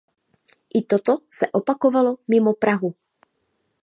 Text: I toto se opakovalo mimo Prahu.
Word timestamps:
I 0.79 0.81
toto 0.93 1.13
se 1.37 1.49
opakovalo 1.61 2.13
mimo 2.35 2.53
Prahu. 2.65 2.93